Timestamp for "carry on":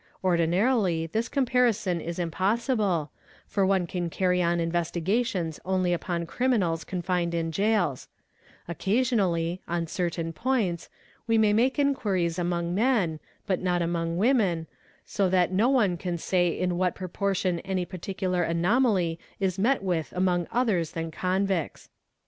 4.09-4.59